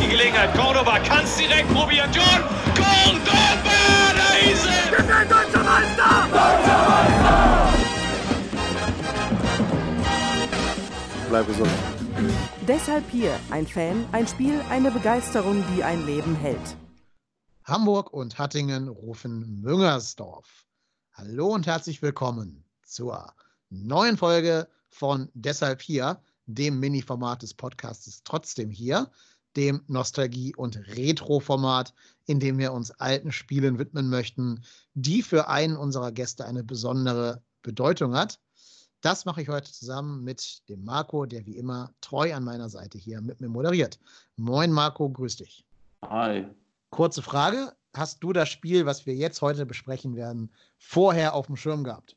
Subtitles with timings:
[0.00, 0.54] Die Gelegenheit.
[0.56, 2.10] Cordoba kann es direkt probieren.
[2.12, 2.24] John
[2.74, 3.70] Cordoba,
[4.16, 4.90] da ist er!
[4.90, 6.28] Wir sind deutscher Meister!
[6.32, 7.70] Deutscher Meister!
[11.28, 11.70] Bleib gesund.
[12.66, 16.76] Deshalb hier ein Fan, ein Spiel, eine Begeisterung, die ein Leben hält.
[17.64, 20.66] Hamburg und Hattingen rufen Müngersdorf.
[21.12, 23.34] Hallo und herzlich willkommen zur
[23.68, 29.10] neuen Folge von Deshalb hier, dem Mini-Format des Podcasts Trotzdem hier,
[29.56, 31.94] dem Nostalgie- und Retro-Format,
[32.26, 34.62] in dem wir uns alten Spielen widmen möchten,
[34.94, 38.38] die für einen unserer Gäste eine besondere Bedeutung hat.
[39.00, 42.98] Das mache ich heute zusammen mit dem Marco, der wie immer treu an meiner Seite
[42.98, 43.98] hier mit mir moderiert.
[44.36, 45.64] Moin Marco, grüß dich.
[46.02, 46.46] Hi.
[46.90, 51.56] Kurze Frage, hast du das Spiel, was wir jetzt heute besprechen werden, vorher auf dem
[51.56, 52.16] Schirm gehabt?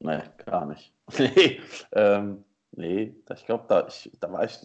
[0.00, 0.92] Nee, gar nicht.
[1.18, 1.60] nee,
[1.92, 3.86] ähm, nee, ich glaube, da,
[4.20, 4.58] da war ich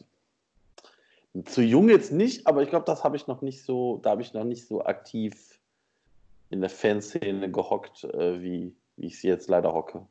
[1.46, 4.22] zu jung jetzt nicht, aber ich glaube, das habe ich noch nicht so, da habe
[4.22, 5.60] ich noch nicht so aktiv
[6.50, 10.06] in der Fanszene gehockt, äh, wie, wie ich sie jetzt leider hocke.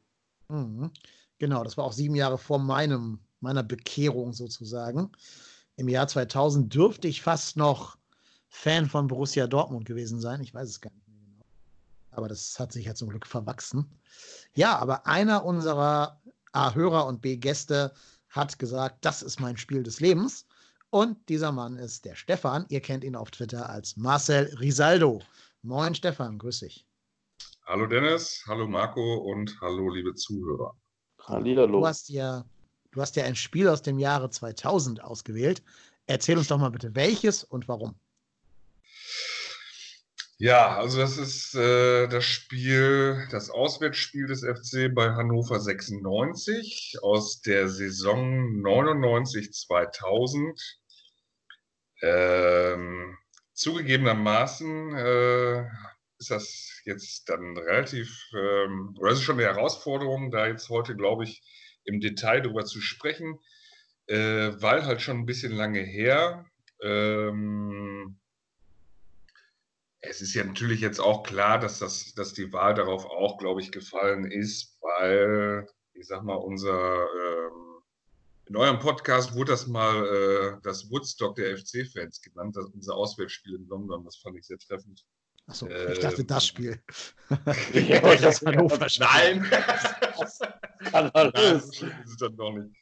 [0.48, 0.90] Mhm.
[1.38, 5.10] Genau, das war auch sieben Jahre vor meinem, meiner Bekehrung sozusagen.
[5.76, 7.98] Im Jahr 2000 dürfte ich fast noch
[8.48, 10.40] Fan von Borussia Dortmund gewesen sein.
[10.40, 11.44] Ich weiß es gar nicht mehr genau.
[12.10, 13.86] Aber das hat sich ja zum Glück verwachsen.
[14.54, 16.20] Ja, aber einer unserer
[16.52, 17.92] A Hörer und B Gäste
[18.30, 20.46] hat gesagt, das ist mein Spiel des Lebens.
[20.90, 22.64] Und dieser Mann ist der Stefan.
[22.68, 25.20] Ihr kennt ihn auf Twitter als Marcel Risaldo.
[25.62, 26.86] Moin Stefan, grüß dich.
[27.66, 30.76] Hallo Dennis, hallo Marco und hallo liebe Zuhörer.
[31.24, 31.80] Hallihallo.
[31.80, 32.44] Du hast ja,
[32.92, 35.62] du hast ja ein Spiel aus dem Jahre 2000 ausgewählt.
[36.06, 37.96] Erzähl uns doch mal bitte, welches und warum.
[40.38, 47.40] Ja, also das ist äh, das Spiel, das Auswärtsspiel des FC bei Hannover 96 aus
[47.40, 50.78] der Saison 99-2000.
[52.02, 53.16] Ähm,
[53.54, 55.60] zugegebenermaßen äh,
[56.18, 61.24] ist das jetzt dann relativ, ähm, oder ist schon eine Herausforderung, da jetzt heute, glaube
[61.24, 61.42] ich,
[61.84, 63.38] im Detail darüber zu sprechen,
[64.06, 66.44] äh, weil halt schon ein bisschen lange her.
[66.82, 68.18] Ähm,
[70.08, 73.60] es ist ja natürlich jetzt auch klar, dass, das, dass die Wahl darauf auch, glaube
[73.60, 77.82] ich, gefallen ist, weil, ich sag mal, unser, ähm,
[78.46, 83.56] in eurem Podcast wurde das mal äh, das Woodstock der FC-Fans genannt, das, unser Auswärtsspiel
[83.56, 84.04] in London.
[84.04, 85.04] Das fand ich sehr treffend.
[85.48, 86.80] Achso, äh, ich dachte das Spiel.
[87.72, 88.86] ja, das Hannover.
[88.98, 89.46] Nein!
[90.92, 92.74] Nein, das ist dann doch nicht.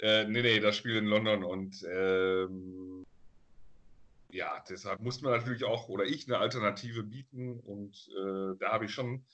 [0.00, 3.04] Äh, nee, nee, das Spiel in London und ähm,
[4.34, 8.86] ja, deshalb muss man natürlich auch, oder ich, eine Alternative bieten und äh, da habe
[8.86, 9.24] ich schon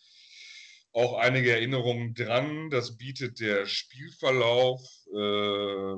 [0.93, 2.69] auch einige Erinnerungen dran.
[2.69, 4.83] Das bietet der Spielverlauf,
[5.15, 5.95] äh,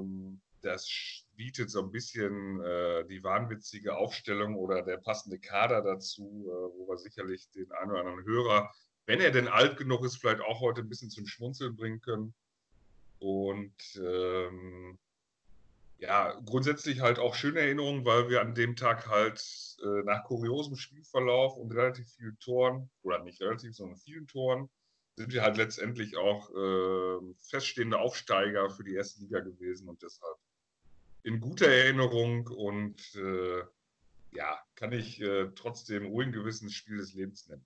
[0.60, 0.88] das
[1.34, 6.86] bietet so ein bisschen äh, die wahnwitzige Aufstellung oder der passende Kader dazu, äh, wo
[6.88, 8.70] wir sicherlich den einen oder anderen Hörer,
[9.06, 12.34] wenn er denn alt genug ist, vielleicht auch heute ein bisschen zum Schmunzeln bringen können.
[13.18, 14.96] Und ähm,
[16.02, 19.40] ja, grundsätzlich halt auch schöne Erinnerungen, weil wir an dem Tag halt
[19.84, 24.68] äh, nach kuriosem Spielverlauf und relativ vielen Toren, oder nicht relativ, sondern vielen Toren,
[25.16, 30.36] sind wir halt letztendlich auch äh, feststehende Aufsteiger für die erste Liga gewesen und deshalb
[31.22, 33.60] in guter Erinnerung und äh,
[34.34, 37.64] ja, kann ich äh, trotzdem ruhigen Gewissens Spiel des Lebens nennen.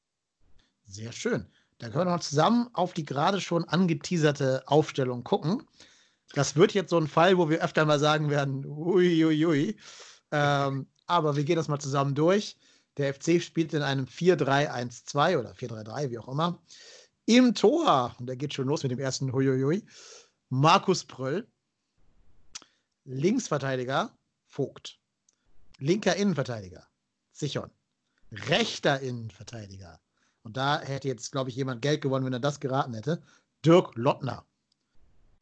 [0.84, 1.46] Sehr schön.
[1.78, 5.66] Dann können wir noch zusammen auf die gerade schon angeteaserte Aufstellung gucken.
[6.32, 9.44] Das wird jetzt so ein Fall, wo wir öfter mal sagen werden, uiuiui.
[9.44, 9.76] Ui, ui.
[10.32, 12.56] ähm, aber wir gehen das mal zusammen durch.
[12.96, 16.62] Der FC spielt in einem 4-3-1-2 oder 4-3-3, wie auch immer.
[17.26, 19.84] Im Tor, und der geht schon los mit dem ersten Huiuiui,
[20.49, 21.46] Markus Pröll.
[23.05, 24.11] Linksverteidiger
[24.46, 24.99] Vogt.
[25.78, 26.87] Linker Innenverteidiger
[27.32, 27.70] Sichon.
[28.32, 30.00] rechter Innenverteidiger.
[30.43, 33.23] Und da hätte jetzt, glaube ich, jemand Geld gewonnen, wenn er das geraten hätte.
[33.64, 34.46] Dirk Lottner.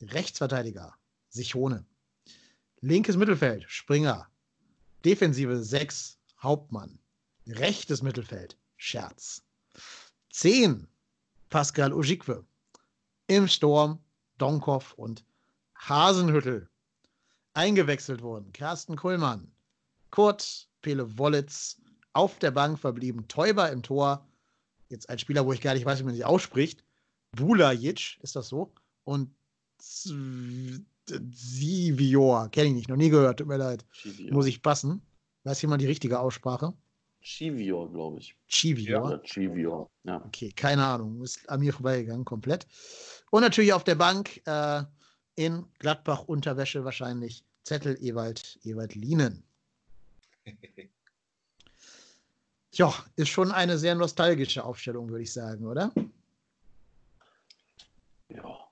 [0.00, 0.94] Rechtsverteidiger,
[1.28, 1.84] Sichone.
[2.80, 4.28] Linkes Mittelfeld, Springer.
[5.04, 6.98] Defensive 6, Hauptmann.
[7.46, 9.42] Rechtes Mittelfeld, Scherz.
[10.30, 10.86] 10,
[11.50, 12.44] Pascal Ojikwe.
[13.26, 13.98] Im Sturm,
[14.38, 15.24] Donkov und
[15.76, 16.68] Hasenhüttel.
[17.54, 19.52] Eingewechselt wurden Carsten Kuhlmann,
[20.10, 21.80] Kurt Pele Wollitz,
[22.12, 24.26] auf der Bank verblieben Teuber im Tor.
[24.88, 26.84] Jetzt ein Spieler, wo ich gar nicht weiß, wie man sie ausspricht.
[27.32, 28.72] Bulajic, ist das so?
[29.04, 29.34] Und
[31.06, 33.84] Sivior, kenne ich nicht, noch nie gehört, tut mir leid.
[33.92, 34.32] Chivior.
[34.32, 35.02] Muss ich passen.
[35.44, 36.72] Weiß jemand die richtige Aussprache?
[37.20, 38.36] Chivior, glaube ich.
[38.48, 39.10] Chivior?
[39.10, 40.22] Ja, Chivior, ja.
[40.26, 42.66] Okay, keine Ahnung, ist an mir vorbeigegangen, komplett.
[43.30, 44.82] Und natürlich auf der Bank äh,
[45.36, 49.42] in Gladbach-Unterwäsche wahrscheinlich Zettel Ewald, Ewald Lienen.
[52.76, 55.92] Ja, ist schon eine sehr nostalgische Aufstellung, würde ich sagen, oder?
[58.28, 58.63] Ja.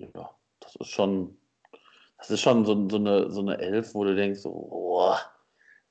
[0.00, 0.30] Ja,
[0.60, 1.36] das ist schon,
[2.18, 5.14] das ist schon so, so, eine, so eine Elf, wo du denkst, oh,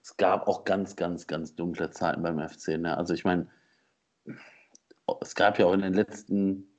[0.01, 2.79] es gab auch ganz, ganz, ganz dunkle Zeiten beim FC.
[2.79, 2.97] Ne?
[2.97, 3.47] Also ich meine,
[5.21, 6.75] es gab ja auch in den letzten,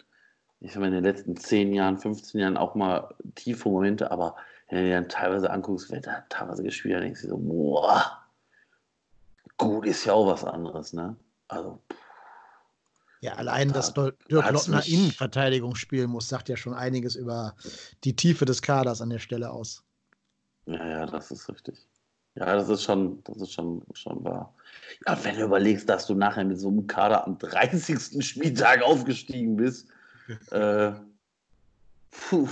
[0.61, 4.37] ich sag mal, in den letzten 10 Jahren, 15 Jahren auch mal tiefe Momente, aber
[4.69, 8.21] wenn du dir dann teilweise anguckst, wer da teilweise gespielt hat, denkst du so, boah,
[9.57, 11.17] Gut ist ja auch was anderes, ne?
[11.49, 11.79] Also.
[13.21, 17.55] Ja, allein, dass Dirk Lottner Innenverteidigung spielen muss, sagt ja schon einiges über
[18.03, 19.85] die Tiefe des Kaders an der Stelle aus.
[20.65, 21.87] Ja, ja, das ist richtig.
[22.35, 24.55] Ja, das ist schon, das ist schon, schon wahr.
[25.07, 28.25] Ja, wenn du überlegst, dass du nachher mit so einem Kader am 30.
[28.25, 29.89] Spieltag aufgestiegen bist.
[30.51, 30.93] äh,
[32.11, 32.49] puh,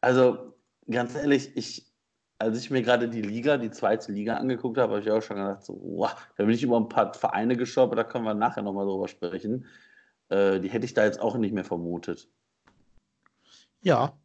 [0.00, 0.54] also,
[0.88, 1.90] ganz ehrlich, ich,
[2.38, 5.38] als ich mir gerade die Liga, die zweite Liga angeguckt habe, habe ich auch schon
[5.38, 8.62] gedacht, so, wow, da bin ich über ein paar Vereine geschaut, da können wir nachher
[8.62, 9.64] nochmal drüber sprechen.
[10.28, 12.28] Äh, die hätte ich da jetzt auch nicht mehr vermutet.
[13.82, 14.16] Ja.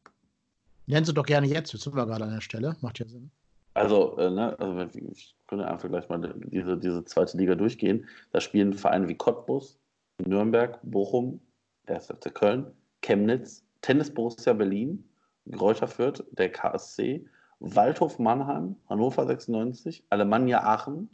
[0.85, 3.29] Nennen Sie doch gerne jetzt, jetzt sind wir gerade an der Stelle, macht ja Sinn.
[3.75, 8.07] Also, äh, ne, also ich könnte einfach gleich mal diese, diese zweite Liga durchgehen.
[8.31, 9.79] Da spielen Vereine wie Cottbus,
[10.17, 11.39] Nürnberg, Bochum,
[11.87, 12.07] 1.
[12.07, 15.03] FC Köln, Chemnitz, Tennis Borussia Berlin,
[15.51, 17.25] Greuther Fürth, der KSC,
[17.59, 21.09] Waldhof Mannheim, Hannover 96, Alemannia Aachen,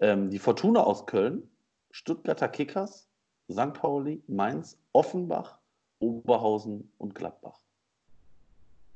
[0.00, 1.48] ähm, die Fortuna aus Köln,
[1.90, 3.08] Stuttgarter Kickers,
[3.50, 3.72] St.
[3.74, 5.58] Pauli, Mainz, Offenbach,
[5.98, 7.58] Oberhausen und Gladbach.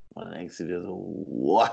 [0.09, 1.69] Und dann denkst du dir so, wow.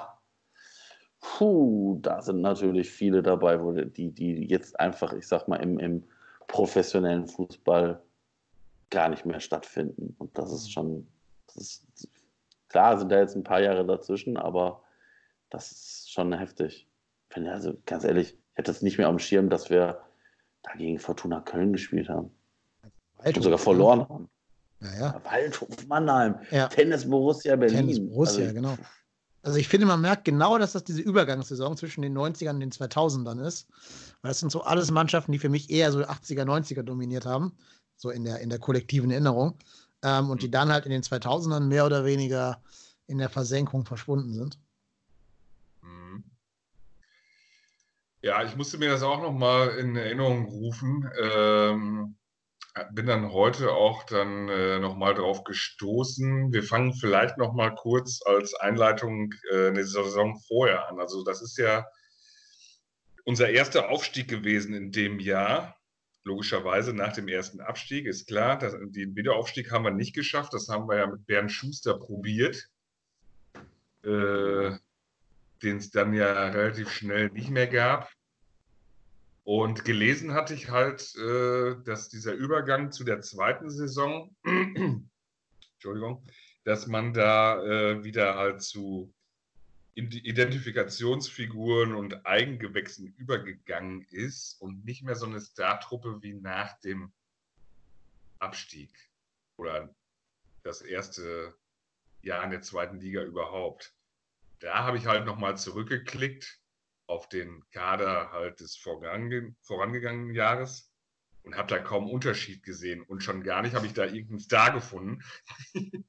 [1.20, 6.04] Puh, da sind natürlich viele dabei, die, die jetzt einfach, ich sag mal, im, im
[6.46, 8.00] professionellen Fußball
[8.90, 10.14] gar nicht mehr stattfinden.
[10.18, 11.08] Und das ist schon,
[11.48, 12.08] das ist
[12.68, 14.82] Klar sind da jetzt ein paar Jahre dazwischen, aber
[15.50, 16.86] das ist schon heftig.
[17.34, 20.02] Also ganz ehrlich, ich hätte es nicht mehr am Schirm, dass wir
[20.62, 22.30] da gegen Fortuna Köln gespielt haben.
[23.18, 24.08] Waldhof, und sogar verloren ja.
[24.08, 24.28] haben.
[24.80, 25.20] Naja.
[25.24, 26.68] Waldhof Mannheim, ja.
[26.68, 27.78] Tennis Borussia Berlin.
[27.78, 28.76] Tennis Borussia, also, genau.
[29.42, 32.72] Also ich finde, man merkt genau, dass das diese Übergangssaison zwischen den 90ern und den
[32.72, 33.68] 2000ern ist.
[34.20, 37.56] Weil das sind so alles Mannschaften, die für mich eher so 80er, 90er dominiert haben.
[37.96, 39.56] So in der, in der kollektiven Erinnerung
[40.02, 42.60] ähm, und die dann halt in den 2000ern mehr oder weniger
[43.06, 44.58] in der Versenkung verschwunden sind.
[45.82, 46.24] Mhm.
[48.22, 51.08] Ja, ich musste mir das auch nochmal in Erinnerung rufen.
[51.22, 52.16] Ähm,
[52.92, 56.52] bin dann heute auch dann äh, nochmal drauf gestoßen.
[56.52, 61.00] Wir fangen vielleicht nochmal kurz als Einleitung äh, eine Saison vorher an.
[61.00, 61.86] Also das ist ja
[63.24, 65.76] unser erster Aufstieg gewesen in dem Jahr
[66.24, 68.06] logischerweise nach dem ersten Abstieg.
[68.06, 70.52] Ist klar, dass, den Wiederaufstieg haben wir nicht geschafft.
[70.52, 72.68] Das haben wir ja mit Bernd Schuster probiert,
[74.02, 74.72] äh,
[75.62, 78.10] den es dann ja relativ schnell nicht mehr gab.
[79.46, 84.34] Und gelesen hatte ich halt, äh, dass dieser Übergang zu der zweiten Saison,
[85.74, 86.26] Entschuldigung,
[86.64, 89.14] dass man da äh, wieder halt zu
[89.94, 97.12] Identifikationsfiguren und Eigengewächsen übergegangen ist und nicht mehr so eine Startruppe wie nach dem
[98.40, 98.90] Abstieg
[99.58, 99.94] oder
[100.64, 101.54] das erste
[102.20, 103.94] Jahr in der zweiten Liga überhaupt.
[104.58, 106.60] Da habe ich halt nochmal zurückgeklickt
[107.06, 110.90] auf den Kader halt des vorange vorangegangenen Jahres
[111.44, 114.72] und habe da kaum Unterschied gesehen und schon gar nicht habe ich da irgendeinen Star
[114.72, 115.22] gefunden.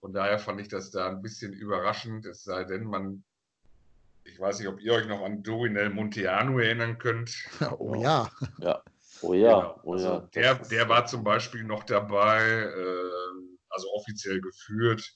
[0.00, 3.24] Von daher fand ich das da ein bisschen überraschend, es sei denn, man,
[4.24, 7.34] ich weiß nicht, ob ihr euch noch an Dorinel Monteanu erinnern könnt.
[7.78, 8.30] Oh ja.
[8.58, 8.82] Ja.
[9.22, 9.60] Oh ja.
[9.60, 9.80] Genau.
[9.84, 10.12] Oh ja.
[10.12, 13.10] Also der, der war zum Beispiel noch dabei, äh,
[13.70, 15.14] also offiziell geführt.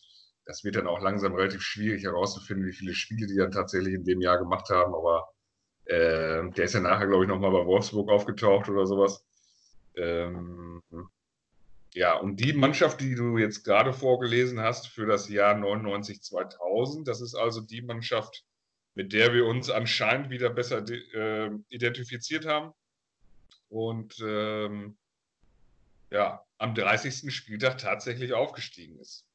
[0.49, 4.05] Das wird dann auch langsam relativ schwierig herauszufinden, wie viele Spiele die dann tatsächlich in
[4.05, 5.29] dem Jahr gemacht haben, aber
[5.87, 9.27] Äh, der ist ja nachher, glaube ich, nochmal bei Wolfsburg aufgetaucht oder sowas.
[9.97, 10.83] Ähm,
[11.95, 17.21] ja, und die Mannschaft, die du jetzt gerade vorgelesen hast für das Jahr 99-2000, das
[17.21, 18.45] ist also die Mannschaft,
[18.95, 22.73] mit der wir uns anscheinend wieder besser äh, identifiziert haben.
[23.69, 24.99] Und ähm,
[26.11, 27.35] ja, am 30.
[27.35, 29.28] Spieltag tatsächlich aufgestiegen ist.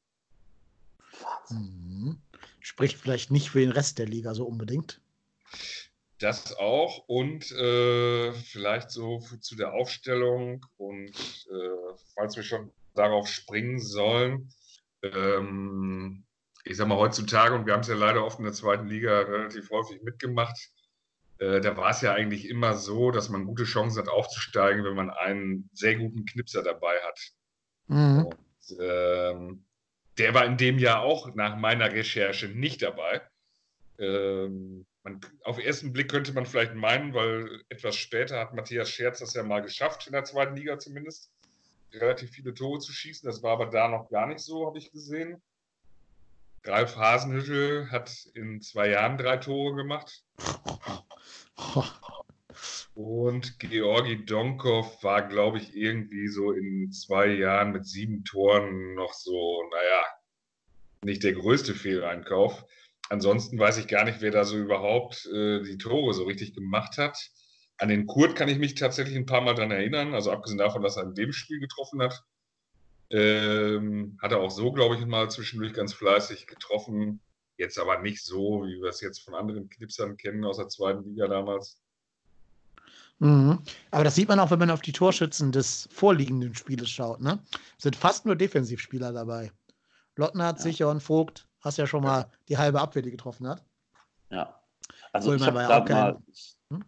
[1.50, 2.18] Mhm.
[2.60, 5.00] Spricht vielleicht nicht für den Rest der Liga so unbedingt.
[6.18, 11.10] Das auch und äh, vielleicht so zu der Aufstellung und
[11.50, 14.48] äh, falls wir schon darauf springen sollen,
[15.02, 16.24] ähm,
[16.64, 19.20] ich sag mal heutzutage, und wir haben es ja leider oft in der zweiten Liga
[19.20, 20.56] relativ häufig mitgemacht,
[21.38, 24.94] äh, da war es ja eigentlich immer so, dass man gute Chancen hat aufzusteigen, wenn
[24.94, 27.20] man einen sehr guten Knipser dabei hat.
[27.88, 28.24] Mhm.
[28.24, 29.64] Und, ähm,
[30.18, 33.22] der war in dem Jahr auch nach meiner Recherche nicht dabei.
[33.98, 38.90] Ähm, man, auf den ersten Blick könnte man vielleicht meinen, weil etwas später hat Matthias
[38.90, 41.30] Scherz das ja mal geschafft, in der zweiten Liga zumindest,
[41.92, 43.26] relativ viele Tore zu schießen.
[43.26, 45.42] Das war aber da noch gar nicht so, habe ich gesehen.
[46.64, 50.24] Ralf Hasenhüttel hat in zwei Jahren drei Tore gemacht.
[52.94, 59.12] Und Georgi Donkov war, glaube ich, irgendwie so in zwei Jahren mit sieben Toren noch
[59.12, 60.04] so, naja,
[61.04, 62.64] nicht der größte Fehleinkauf.
[63.10, 66.96] Ansonsten weiß ich gar nicht, wer da so überhaupt äh, die Tore so richtig gemacht
[66.96, 67.18] hat.
[67.78, 70.82] An den Kurt kann ich mich tatsächlich ein paar Mal dran erinnern, also abgesehen davon,
[70.82, 72.22] dass er in dem Spiel getroffen hat.
[73.10, 77.20] Ähm, hat er auch so, glaube ich, mal zwischendurch ganz fleißig getroffen.
[77.56, 81.04] Jetzt aber nicht so, wie wir es jetzt von anderen Knipsern kennen aus der zweiten
[81.04, 81.83] Liga damals.
[83.24, 83.58] Mhm.
[83.90, 87.22] Aber das sieht man auch, wenn man auf die Torschützen des vorliegenden Spieles schaut.
[87.22, 87.38] Ne?
[87.78, 89.50] Es sind fast nur Defensivspieler dabei.
[90.16, 90.62] Lottner hat ja.
[90.62, 92.30] sicher und Vogt, hast ja schon mal ja.
[92.50, 93.64] die halbe Abwehr, die getroffen hat.
[94.30, 94.60] Ja.
[95.14, 96.18] Also Kohlmann ich habe ja mal.
[96.70, 96.84] Hm?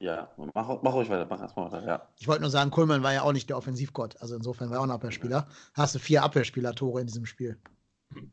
[0.00, 2.08] Ja, mach, mach ruhig weiter, mach erstmal weiter, ja.
[2.18, 4.20] Ich wollte nur sagen, Kohlmann war ja auch nicht der Offensivgott.
[4.20, 5.48] Also insofern war er auch ein Abwehrspieler.
[5.72, 7.58] Hast du vier Abwehrspieler-Tore in diesem Spiel.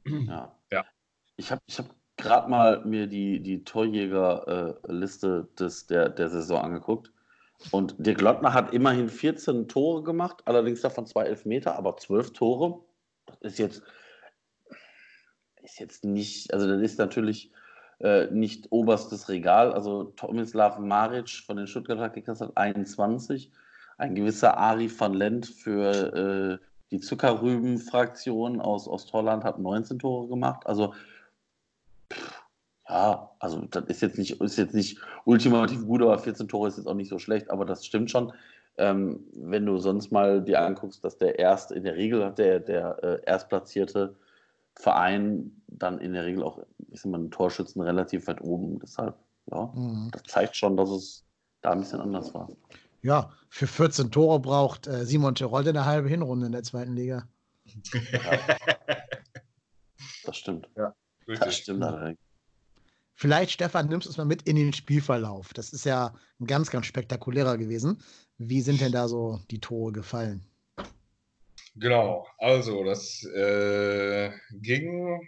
[0.06, 0.54] Ja.
[0.70, 0.86] ja.
[1.38, 1.86] Ich habe ich hab
[2.18, 7.14] gerade mal mir die, die Torjägerliste äh, der, der Saison angeguckt.
[7.72, 12.82] Und Dirk Lottner hat immerhin 14 Tore gemacht, allerdings davon zwei Elfmeter, aber 12 Tore.
[13.42, 13.84] Das ist jetzt,
[15.64, 17.52] ist jetzt nicht, also das ist natürlich
[18.00, 19.74] äh, nicht oberstes Regal.
[19.74, 23.52] Also Tomislav Maric von den Stuttgarter Kickers hat 21.
[23.98, 30.68] Ein gewisser Ari van Lent für äh, die Zuckerrüben-Fraktion aus Ostholland hat 19 Tore gemacht.
[30.68, 30.94] Also
[32.90, 36.78] ja, also das ist jetzt nicht, ist jetzt nicht ultimativ gut, aber 14 Tore ist
[36.78, 38.32] jetzt auch nicht so schlecht, aber das stimmt schon.
[38.78, 42.60] Ähm, wenn du sonst mal dir anguckst, dass der erst in der Regel hat der,
[42.60, 44.16] der äh, erstplatzierte
[44.76, 46.60] Verein dann in der Regel auch,
[46.92, 48.80] ist immer ein Torschützen relativ weit oben.
[48.80, 49.16] Deshalb,
[49.52, 50.10] ja, mhm.
[50.12, 51.26] das zeigt schon, dass es
[51.62, 52.50] da ein bisschen anders war.
[53.02, 57.28] Ja, für 14 Tore braucht äh, Simon Terodde eine halbe Hinrunde in der zweiten Liga.
[57.66, 58.22] Ja.
[60.24, 60.68] Das stimmt.
[60.76, 60.94] Ja,
[61.26, 62.20] das stimmt allerdings.
[63.20, 65.52] Vielleicht, Stefan, nimmst du es mal mit in den Spielverlauf.
[65.52, 68.00] Das ist ja ein ganz, ganz spektakulärer gewesen.
[68.38, 70.46] Wie sind denn da so die Tore gefallen?
[71.76, 75.28] Genau, also das äh, ging,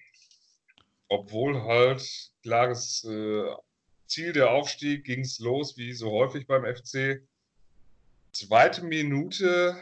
[1.08, 2.08] obwohl halt
[2.44, 3.56] klares äh,
[4.06, 7.28] Ziel der Aufstieg, ging es los, wie so häufig beim FC.
[8.34, 9.76] Zweite Minute,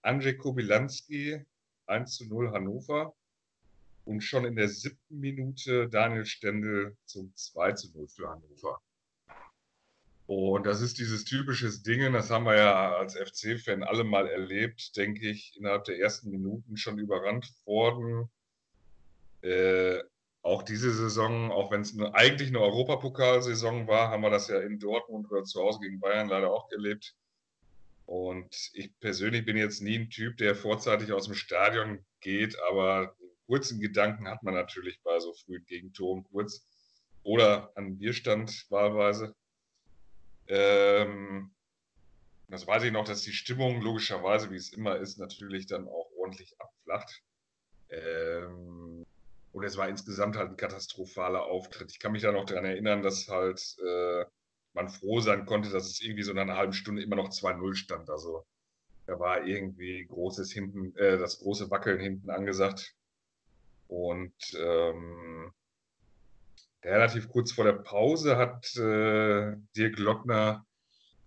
[0.00, 1.44] Andrzej Kobilanski,
[1.84, 3.14] 1 zu 0 Hannover.
[4.04, 8.80] Und schon in der siebten Minute Daniel Stendel zum 2 zu 0 für Hannover.
[10.26, 14.96] Und das ist dieses typische Ding, das haben wir ja als FC-Fan alle mal erlebt,
[14.96, 18.30] denke ich, innerhalb der ersten Minuten schon überrannt worden.
[19.42, 19.98] Äh,
[20.42, 24.78] auch diese Saison, auch wenn es eigentlich eine Europapokalsaison war, haben wir das ja in
[24.78, 27.14] Dortmund oder zu Hause gegen Bayern leider auch erlebt.
[28.06, 33.14] Und ich persönlich bin jetzt nie ein Typ, der vorzeitig aus dem Stadion geht, aber
[33.52, 36.66] kurzen Gedanken hat man natürlich bei so frühen Gegentoren kurz.
[37.22, 39.34] Oder an Bierstand wahlweise.
[40.48, 41.54] Ähm,
[42.48, 46.10] das weiß ich noch, dass die Stimmung logischerweise, wie es immer ist, natürlich dann auch
[46.16, 47.22] ordentlich abflacht.
[47.90, 49.04] Ähm,
[49.52, 51.90] und es war insgesamt halt ein katastrophaler Auftritt.
[51.90, 54.24] Ich kann mich da noch daran erinnern, dass halt äh,
[54.72, 57.74] man froh sein konnte, dass es irgendwie so nach einer halben Stunde immer noch 2-0
[57.74, 58.08] stand.
[58.08, 58.46] Also
[59.04, 62.96] da war irgendwie großes hinten, äh, das große Wackeln hinten angesagt.
[63.88, 65.52] Und ähm,
[66.84, 70.66] relativ kurz vor der Pause hat äh, Dirk Lockner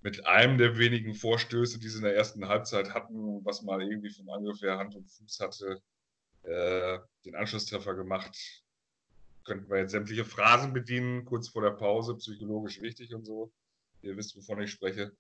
[0.02, 4.12] mit einem der wenigen Vorstöße, die sie in der ersten Halbzeit hatten, was mal irgendwie
[4.12, 5.82] vom Angriff her Hand und Fuß hatte,
[6.44, 8.38] äh, den Anschlusstreffer gemacht.
[9.46, 13.52] Könnten wir jetzt sämtliche Phrasen bedienen, kurz vor der Pause, psychologisch wichtig und so.
[14.02, 15.12] Ihr wisst, wovon ich spreche.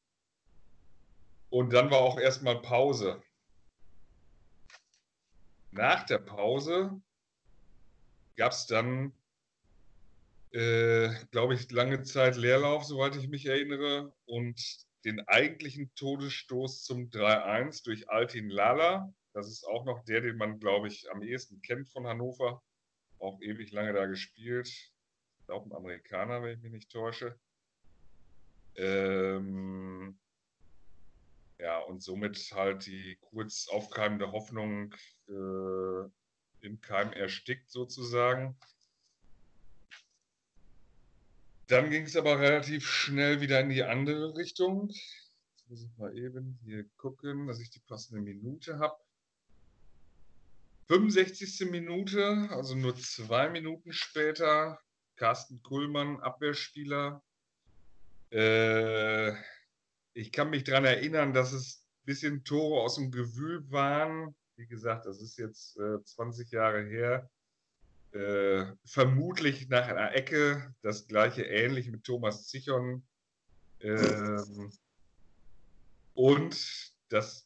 [1.50, 3.22] Und dann war auch erstmal Pause.
[5.72, 7.01] Nach der Pause
[8.36, 9.13] gab es dann,
[10.51, 14.13] äh, glaube ich, lange Zeit Leerlauf, soweit ich mich erinnere.
[14.25, 19.13] Und den eigentlichen Todesstoß zum 3-1 durch Altin Lala.
[19.34, 22.63] Das ist auch noch der, den man, glaube ich, am ehesten kennt von Hannover.
[23.20, 24.72] Auch ewig lange da gespielt.
[25.48, 27.38] Auch ein Amerikaner, wenn ich mich nicht täusche.
[28.75, 30.18] Ähm,
[31.60, 34.94] ja, und somit halt die kurz aufkeimende Hoffnung
[35.30, 36.10] äh,
[36.65, 38.57] im Keim erstickt sozusagen.
[41.67, 44.89] Dann ging es aber relativ schnell wieder in die andere Richtung.
[44.89, 48.98] Jetzt muss ich mal eben hier gucken, dass ich die passende Minute habe.
[50.88, 51.72] 65.
[51.72, 54.79] Minute, also nur zwei Minuten später,
[55.15, 57.24] Carsten Kuhlmann, Abwehrspieler.
[58.31, 59.31] Äh,
[60.13, 64.36] ich kann mich daran erinnern, dass es ein bisschen Tore aus dem Gewühl waren.
[64.57, 67.29] Wie gesagt, das ist jetzt äh, 20 Jahre her.
[68.12, 73.03] Äh, vermutlich nach einer Ecke, das gleiche ähnlich mit Thomas Zichon.
[73.81, 74.71] Ähm,
[76.13, 77.45] und das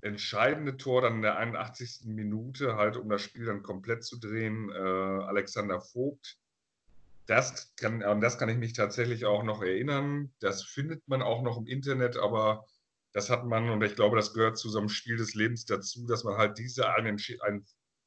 [0.00, 2.06] entscheidende Tor dann in der 81.
[2.06, 6.38] Minute, halt um das Spiel dann komplett zu drehen, äh, Alexander Vogt.
[7.26, 10.32] Das kann, an das kann ich mich tatsächlich auch noch erinnern.
[10.40, 12.66] Das findet man auch noch im Internet, aber
[13.12, 16.06] das hat man, und ich glaube, das gehört zu so einem Spiel des Lebens dazu,
[16.06, 17.66] dass man halt diese eine, ein,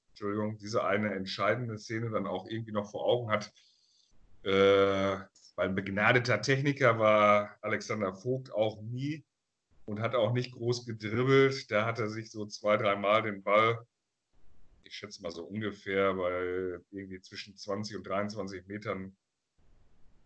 [0.09, 3.53] Entschuldigung, diese eine entscheidende Szene dann auch irgendwie noch vor Augen hat.
[4.43, 5.17] Äh,
[5.55, 9.24] weil ein begnadeter Techniker war Alexander Vogt auch nie
[9.85, 11.71] und hat auch nicht groß gedribbelt.
[11.71, 13.85] Da hat er sich so zwei, dreimal den Ball,
[14.83, 19.15] ich schätze mal so ungefähr bei irgendwie zwischen 20 und 23 Metern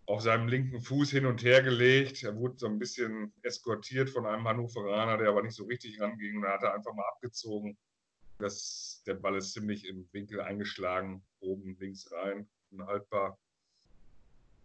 [0.10, 2.24] auf seinem linken Fuß hin und her gelegt.
[2.24, 6.38] Er wurde so ein bisschen eskortiert von einem Hannoveraner, der aber nicht so richtig ranging.
[6.38, 7.78] Und hat er einfach mal abgezogen.
[8.40, 13.38] Das, der Ball ist ziemlich im Winkel eingeschlagen, oben links rein, unhaltbar.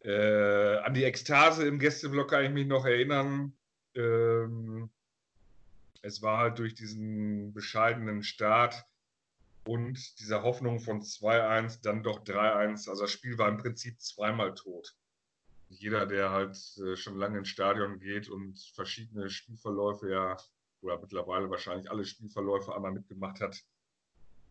[0.03, 3.53] Äh, an die Ekstase im Gästeblock kann ich mich noch erinnern.
[3.95, 4.89] Ähm,
[6.01, 8.83] es war halt durch diesen bescheidenen Start
[9.67, 12.89] und dieser Hoffnung von 2-1 dann doch 3-1.
[12.89, 14.97] Also das Spiel war im Prinzip zweimal tot.
[15.69, 20.37] Jeder, der halt äh, schon lange ins Stadion geht und verschiedene Spielverläufe ja,
[20.81, 23.65] oder mittlerweile wahrscheinlich alle Spielverläufe einmal mitgemacht hat,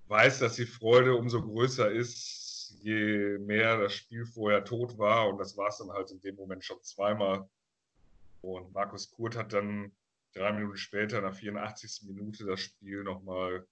[0.07, 5.29] weiß, dass die Freude umso größer ist, je mehr das Spiel vorher tot war.
[5.29, 7.47] Und das war es dann halt in dem Moment schon zweimal.
[8.41, 9.91] Und Markus Kurt hat dann
[10.33, 12.01] drei Minuten später, nach 84.
[12.03, 13.65] Minute, das Spiel nochmal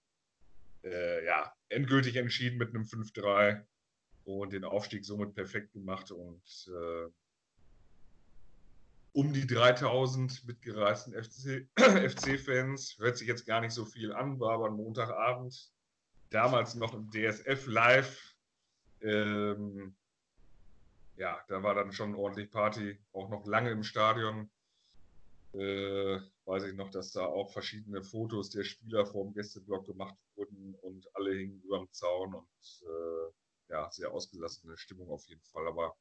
[0.84, 3.64] äh, ja, endgültig entschieden mit einem 5-3
[4.24, 7.10] und den Aufstieg somit perfekt gemacht und äh,
[9.14, 12.92] um die 3000 mitgereisten FC-Fans.
[12.98, 15.72] FC Hört sich jetzt gar nicht so viel an, war aber Montagabend.
[16.30, 18.36] Damals noch im DSF live.
[19.02, 19.96] Ähm,
[21.18, 24.50] ja, da war dann schon ordentlich Party, auch noch lange im Stadion
[25.54, 30.16] äh, weiß ich noch, dass da auch verschiedene Fotos der Spieler vor dem Gästeblock gemacht
[30.36, 35.44] wurden und alle hingen über dem Zaun und äh, ja, sehr ausgelassene Stimmung auf jeden
[35.44, 35.68] Fall.
[35.68, 35.96] Aber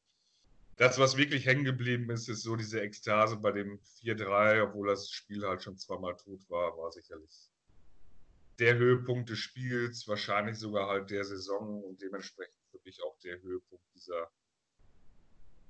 [0.80, 5.10] das, was wirklich hängen geblieben ist, ist so diese Ekstase bei dem 4-3, obwohl das
[5.10, 7.50] Spiel halt schon zweimal tot war, war sicherlich
[8.58, 13.42] der Höhepunkt des Spiels, wahrscheinlich sogar halt der Saison und dementsprechend für mich auch der
[13.42, 14.30] Höhepunkt dieser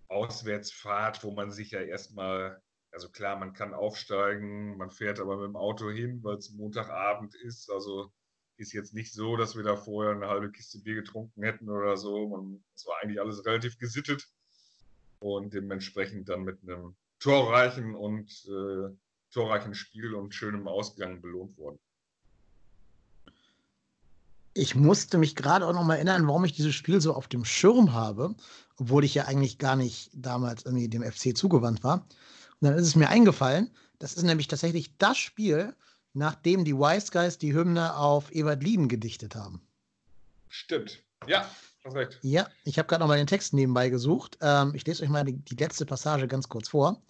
[0.06, 5.46] Auswärtsfahrt, wo man sich ja erstmal also klar, man kann aufsteigen, man fährt aber mit
[5.46, 7.68] dem Auto hin, weil es Montagabend ist.
[7.70, 8.12] Also
[8.58, 11.96] ist jetzt nicht so, dass wir da vorher eine halbe Kiste Bier getrunken hätten oder
[11.96, 12.60] so.
[12.76, 14.28] es war eigentlich alles relativ gesittet
[15.20, 18.94] und dementsprechend dann mit einem torreichen und äh,
[19.32, 21.78] torreichen Spiel und schönem Ausgang belohnt worden.
[24.52, 27.44] Ich musste mich gerade auch noch mal erinnern, warum ich dieses Spiel so auf dem
[27.44, 28.34] Schirm habe,
[28.78, 32.06] obwohl ich ja eigentlich gar nicht damals irgendwie dem FC zugewandt war.
[32.60, 35.74] Und dann ist es mir eingefallen, das ist nämlich tatsächlich das Spiel,
[36.14, 39.60] nachdem die Wise Guys die Hymne auf Ewald Lieden gedichtet haben.
[40.48, 41.04] Stimmt.
[41.28, 41.48] Ja,
[41.84, 42.18] hast.
[42.22, 44.38] Ja, ich habe gerade noch mal den Text nebenbei gesucht.
[44.40, 47.02] Ähm, ich lese euch mal die, die, letzte Passage ganz kurz vor.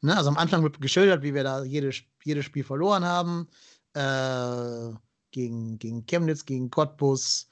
[0.00, 3.48] Ne, also am Anfang wird geschildert, wie wir da jedes, jedes Spiel verloren haben.
[3.94, 4.94] Äh,
[5.30, 7.48] gegen, gegen Chemnitz, gegen Cottbus.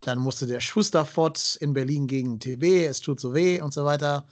[0.00, 2.86] Dann musste der Schuster fort in Berlin gegen TB.
[2.86, 4.26] Es tut so weh und so weiter.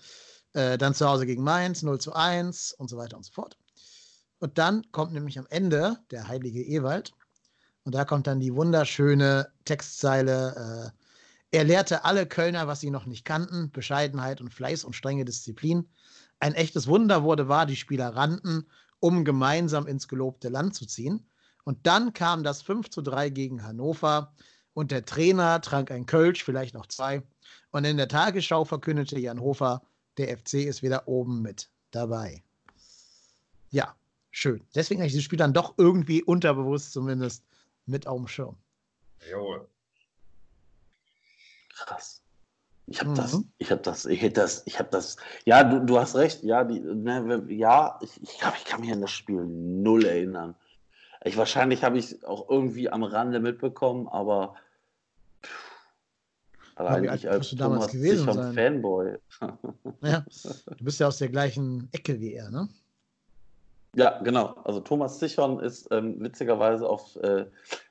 [0.52, 3.56] Äh, dann zu Hause gegen Mainz, 0 zu 1 und so weiter und so fort.
[4.40, 7.12] Und dann kommt nämlich am Ende der heilige Ewald.
[7.84, 10.92] Und da kommt dann die wunderschöne Textzeile.
[10.94, 10.99] Äh,
[11.52, 15.88] er lehrte alle Kölner, was sie noch nicht kannten: Bescheidenheit und Fleiß und strenge Disziplin.
[16.38, 18.66] ein echtes Wunder wurde, war, die Spieler rannten,
[18.98, 21.26] um gemeinsam ins gelobte Land zu ziehen.
[21.64, 24.32] Und dann kam das 5 zu 3 gegen Hannover
[24.72, 27.22] und der Trainer trank ein Kölsch, vielleicht noch zwei.
[27.70, 29.82] Und in der Tagesschau verkündete Jan Hofer,
[30.16, 32.42] der FC ist wieder oben mit dabei.
[33.70, 33.94] Ja,
[34.30, 34.62] schön.
[34.74, 37.44] Deswegen habe ich dieses Spiel dann doch irgendwie unterbewusst zumindest
[37.86, 38.56] mit auf dem Schirm.
[39.30, 39.68] Jawohl.
[41.86, 42.22] Krass.
[42.86, 43.14] Ich habe mhm.
[43.14, 45.16] das, ich habe das, ich hätte das, ich habe das.
[45.44, 46.42] Ja, du, du hast recht.
[46.42, 50.56] Ja, die, ne, ja, ich, ich glaube, ich kann mich an das Spiel null erinnern.
[51.24, 54.54] Ich wahrscheinlich habe ich auch irgendwie am Rande mitbekommen, aber
[56.74, 58.54] allein ich als Thomas gewesen sein?
[58.54, 59.18] Fanboy.
[60.02, 60.24] ja,
[60.76, 62.68] du bist ja aus der gleichen Ecke wie er, ne?
[63.94, 64.54] Ja, genau.
[64.64, 67.46] Also Thomas Sichon ist ähm, witzigerweise auf äh,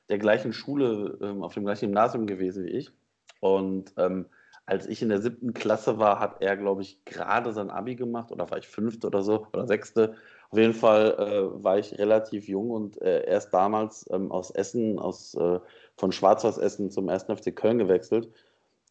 [0.09, 2.91] der gleichen Schule, ähm, auf dem gleichen Gymnasium gewesen wie ich.
[3.39, 4.25] Und ähm,
[4.65, 8.31] als ich in der siebten Klasse war, hat er, glaube ich, gerade sein Abi gemacht
[8.31, 10.15] oder war ich fünfte oder so oder sechste.
[10.51, 14.99] Auf jeden Fall äh, war ich relativ jung und äh, erst damals ähm, aus Essen,
[14.99, 15.59] aus, äh,
[15.97, 17.23] von Schwarz-Weiß-Essen zum 1.
[17.23, 18.29] FC Köln gewechselt.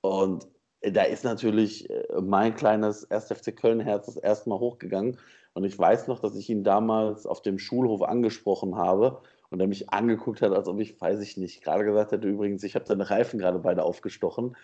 [0.01, 0.49] Und
[0.83, 3.27] da ist natürlich äh, mein kleines 1.
[3.27, 5.19] FC Köln-Herz das erste Mal hochgegangen.
[5.55, 9.67] Und ich weiß noch, dass ich ihn damals auf dem Schulhof angesprochen habe und er
[9.67, 12.85] mich angeguckt hat, als ob ich, weiß ich nicht, gerade gesagt hätte, übrigens, ich habe
[12.85, 14.57] deine Reifen gerade beide aufgestochen.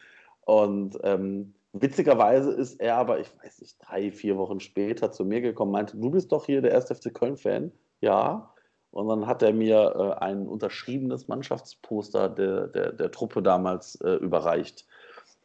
[0.43, 5.41] Und ähm, witzigerweise ist er aber, ich weiß nicht, drei, vier Wochen später zu mir
[5.41, 6.87] gekommen, meinte, du bist doch hier der 1.
[6.87, 7.73] FC Köln-Fan.
[8.01, 8.51] Ja.
[8.91, 14.13] Und dann hat er mir äh, ein unterschriebenes Mannschaftsposter der, der, der Truppe damals äh,
[14.17, 14.87] überreicht.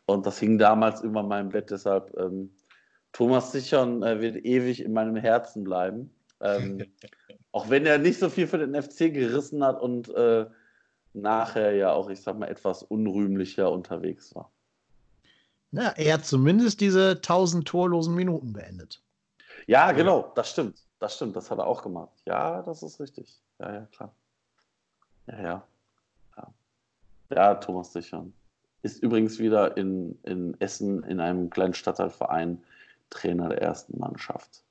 [0.05, 2.51] Und das hing damals über meinem Bett, deshalb ähm,
[3.11, 6.11] Thomas Sichern äh, wird ewig in meinem Herzen bleiben.
[6.41, 6.83] Ähm,
[7.51, 10.45] auch wenn er nicht so viel für den FC gerissen hat und äh,
[11.13, 14.51] nachher ja auch, ich sag mal, etwas unrühmlicher unterwegs war.
[15.71, 19.01] Na, er hat zumindest diese 1000 torlosen Minuten beendet.
[19.67, 20.81] Ja, genau, das stimmt.
[20.99, 22.11] Das stimmt, das hat er auch gemacht.
[22.25, 23.39] Ja, das ist richtig.
[23.59, 24.13] Ja, ja, klar.
[25.27, 25.67] Ja, ja.
[26.37, 26.53] Ja,
[27.29, 28.33] ja Thomas Sichern.
[28.81, 32.63] Ist übrigens wieder in, in Essen in einem kleinen Stadtteilverein
[33.09, 34.63] Trainer der ersten Mannschaft.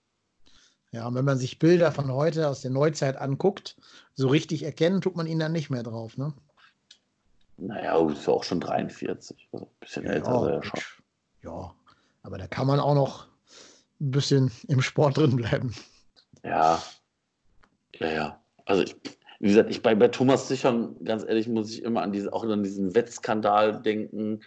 [0.91, 3.77] Ja, und wenn man sich Bilder von heute aus der Neuzeit anguckt,
[4.15, 6.33] so richtig erkennen tut man ihn dann nicht mehr drauf, ne?
[7.59, 9.49] Naja, ist ja auch schon 43.
[9.53, 10.81] Also ein bisschen ja, älter ist er ja schon.
[11.43, 11.75] Ja,
[12.23, 13.27] aber da kann man auch noch
[14.01, 15.75] ein bisschen im Sport drin bleiben.
[16.45, 16.83] Ja.
[17.97, 18.41] Ja, ja.
[18.65, 18.97] Also ich,
[19.41, 22.45] wie gesagt, ich bei, bei Thomas Sichern, ganz ehrlich, muss ich immer an diese, auch
[22.45, 24.41] an diesen Wettskandal denken.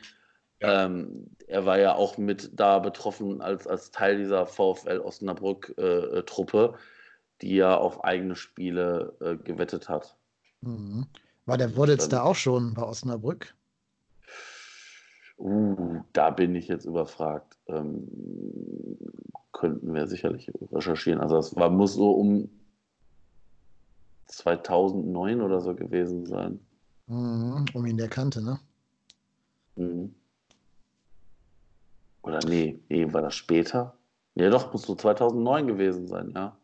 [0.62, 0.86] Ja.
[0.86, 6.78] Ähm, er war ja auch mit da betroffen als, als Teil dieser VfL Osnabrück-Truppe, äh,
[7.42, 10.16] die ja auf eigene Spiele äh, gewettet hat.
[10.62, 11.08] Mhm.
[11.46, 13.56] War der Wollitz da auch schon bei Osnabrück?
[15.38, 17.58] Uh, da bin ich jetzt überfragt.
[17.66, 18.08] Ähm,
[19.52, 21.20] könnten wir sicherlich recherchieren.
[21.20, 22.50] Also es war, muss so um
[24.28, 26.60] 2009 oder so gewesen sein.
[27.08, 28.60] Mhm, um ihn der kannte, ne?
[29.76, 30.14] Mhm.
[32.24, 33.96] Oder nee, nee, war das später?
[34.36, 36.56] Ja, doch, muss so 2009 gewesen sein, ja.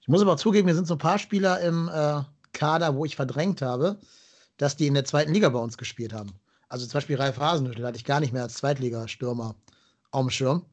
[0.00, 3.16] Ich muss aber zugeben, mir sind so ein paar Spieler im äh, Kader, wo ich
[3.16, 3.98] verdrängt habe,
[4.58, 6.32] dass die in der zweiten Liga bei uns gespielt haben.
[6.68, 9.54] Also zum Beispiel Ralf Hasenhüttl hatte ich gar nicht mehr als Zweitligastürmer
[10.10, 10.66] auf dem Schirm.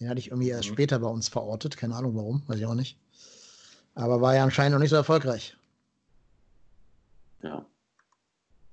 [0.00, 0.74] Den hatte ich irgendwie erst mhm.
[0.74, 1.76] später bei uns verortet.
[1.76, 2.98] Keine Ahnung warum, weiß ich auch nicht.
[3.94, 5.56] Aber war ja anscheinend noch nicht so erfolgreich.
[7.42, 7.66] Ja.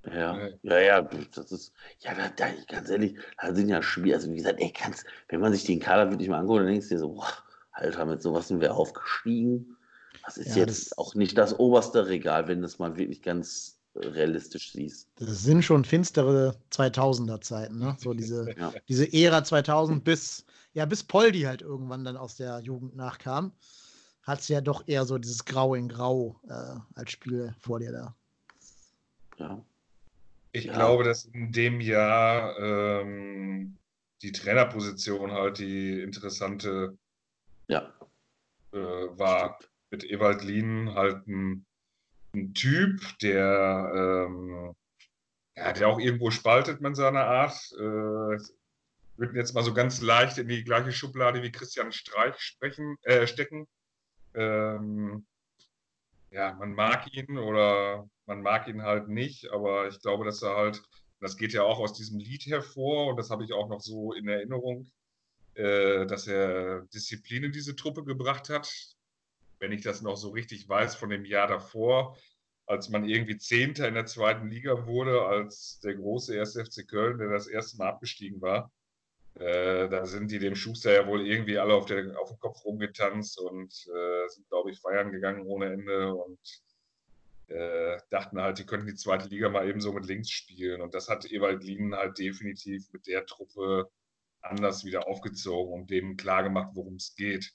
[0.06, 4.30] Ja, ja, ja, das ist, ja, da, da, ganz ehrlich, da sind ja Spiele, also
[4.30, 6.94] wie gesagt, ey, kannst, wenn man sich den Kader wirklich mal anguckt, dann denkst du
[6.94, 7.28] dir so, boah,
[7.72, 9.76] Alter, mit sowas sind wir aufgestiegen.
[10.24, 13.22] Das ist ja, jetzt das, auch nicht das oberste Regal, wenn du es mal wirklich
[13.22, 15.08] ganz realistisch siehst.
[15.16, 17.96] Das sind schon finstere 2000er Zeiten, ne?
[17.98, 18.72] So diese, ja.
[18.88, 23.52] diese Ära 2000 bis, ja, bis Poldi halt irgendwann dann aus der Jugend nachkam,
[24.22, 27.92] hat es ja doch eher so dieses Grau in Grau äh, als Spiel vor dir
[27.92, 28.14] da.
[29.38, 29.64] Ja.
[30.52, 30.72] Ich ja.
[30.72, 33.76] glaube, dass in dem Jahr ähm,
[34.22, 36.98] die Trainerposition halt die interessante
[37.68, 37.92] ja.
[38.72, 39.56] äh, war.
[39.56, 39.70] Stimmt.
[39.92, 41.66] Mit Ewald Lien halt ein,
[42.32, 44.72] ein Typ, der, ähm,
[45.56, 47.56] ja, der auch irgendwo spaltet mit seiner Art.
[47.76, 48.38] Äh,
[49.20, 53.26] würden jetzt mal so ganz leicht in die gleiche Schublade wie Christian Streich sprechen, äh,
[53.26, 53.66] stecken.
[54.34, 55.26] Ähm,
[56.30, 60.54] ja, man mag ihn oder man mag ihn halt nicht, aber ich glaube, dass er
[60.54, 60.80] halt,
[61.18, 64.12] das geht ja auch aus diesem Lied hervor und das habe ich auch noch so
[64.12, 64.88] in Erinnerung,
[65.54, 68.72] äh, dass er Disziplin in diese Truppe gebracht hat.
[69.58, 72.16] Wenn ich das noch so richtig weiß von dem Jahr davor,
[72.66, 76.52] als man irgendwie Zehnter in der zweiten Liga wurde, als der große 1.
[76.52, 78.70] FC Köln, der das erste Mal abgestiegen war.
[79.34, 82.64] Äh, da sind die dem Schuster ja wohl irgendwie alle auf, der, auf dem Kopf
[82.64, 86.38] rumgetanzt und äh, sind, glaube ich, feiern gegangen ohne Ende und
[87.50, 90.80] äh, dachten halt, die könnten die zweite Liga mal eben so mit links spielen.
[90.80, 93.90] Und das hat Ewald Lien halt definitiv mit der Truppe
[94.40, 97.52] anders wieder aufgezogen und dem klargemacht, worum es geht.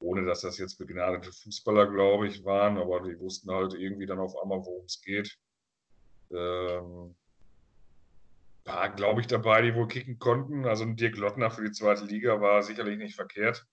[0.00, 4.18] Ohne dass das jetzt begnadete Fußballer, glaube ich, waren, aber die wussten halt irgendwie dann
[4.18, 5.38] auf einmal, worum es geht.
[6.32, 7.14] Ähm,
[8.64, 10.66] paar, glaube ich, dabei, die wohl kicken konnten.
[10.66, 13.66] Also ein Dirk Lottner für die zweite Liga war sicherlich nicht verkehrt.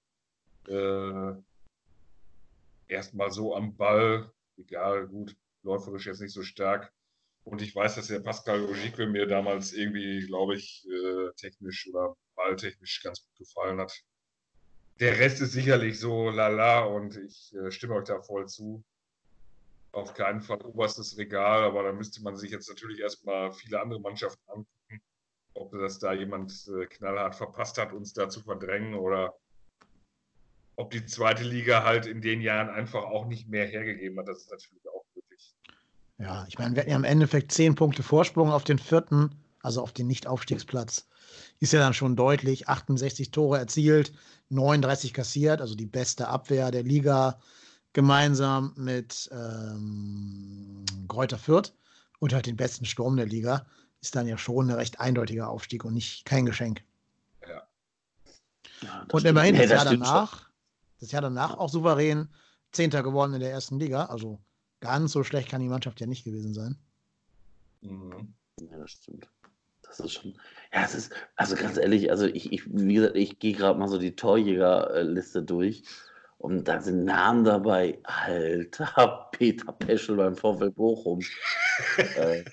[0.67, 1.33] Äh,
[2.91, 4.29] Erstmal so am Ball,
[4.61, 6.91] egal, gut, läuferisch jetzt nicht so stark.
[7.43, 12.15] Und ich weiß, dass der Pascal Ogique mir damals irgendwie, glaube ich, äh, technisch oder
[12.35, 14.03] balltechnisch ganz gut gefallen hat.
[14.99, 18.83] Der Rest ist sicherlich so lala und ich äh, stimme euch da voll zu.
[19.91, 23.99] Auf keinen Fall oberstes Regal, aber da müsste man sich jetzt natürlich erstmal viele andere
[23.99, 25.01] Mannschaften angucken,
[25.55, 29.35] ob das da jemand äh, knallhart verpasst hat, uns da zu verdrängen oder
[30.81, 34.27] ob die zweite Liga halt in den Jahren einfach auch nicht mehr hergegeben hat.
[34.27, 35.55] Das ist natürlich auch möglich.
[36.17, 39.29] Ja, ich meine, wir hatten ja im Endeffekt zehn Punkte Vorsprung auf den vierten,
[39.61, 41.07] also auf den Nicht-Aufstiegsplatz.
[41.59, 42.67] Ist ja dann schon deutlich.
[42.67, 44.11] 68 Tore erzielt,
[44.49, 47.39] 39 kassiert, also die beste Abwehr der Liga,
[47.93, 51.73] gemeinsam mit ähm, Kräuter Fürth
[52.19, 53.67] und halt den besten Sturm der Liga.
[54.01, 56.81] Ist dann ja schon ein recht eindeutiger Aufstieg und nicht kein Geschenk.
[57.47, 57.61] Ja.
[58.81, 60.50] ja und immerhin nee, das, Jahr danach,
[61.01, 62.29] das Jahr danach auch souverän
[62.71, 64.05] Zehnter geworden in der ersten Liga.
[64.05, 64.39] Also
[64.79, 66.77] ganz so schlecht kann die Mannschaft ja nicht gewesen sein.
[67.81, 68.33] Mhm.
[68.59, 69.27] Ja, das stimmt.
[69.81, 70.33] Das ist schon.
[70.73, 73.89] Ja, es ist, also ganz ehrlich, also ich, ich wie gesagt, ich gehe gerade mal
[73.89, 75.83] so die Torjägerliste durch.
[76.37, 77.99] Und da sind Namen dabei.
[78.03, 81.19] Alter, Peter Peschel beim VfL Bochum.
[82.15, 82.43] äh,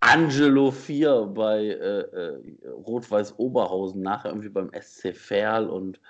[0.00, 6.00] Angelo 4 bei äh, äh, Rot-Weiß Oberhausen, nachher irgendwie beim SC Verl und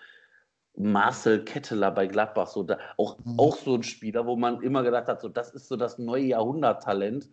[0.79, 2.47] Marcel Ketteler bei Gladbach.
[2.47, 3.39] So da, auch, mhm.
[3.39, 6.25] auch so ein Spieler, wo man immer gedacht hat, so, das ist so das neue
[6.25, 7.29] Jahrhunderttalent.